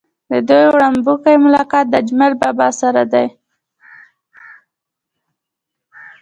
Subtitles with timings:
[0.31, 3.01] د دوي وړومبے ملاقات د اجمل بابا سره